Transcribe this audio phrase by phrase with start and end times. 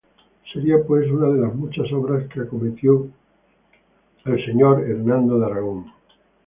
[0.51, 3.07] Sería pues, una de las muchas obras que acometió
[4.25, 5.91] el arzobispo Hernando de Aragón.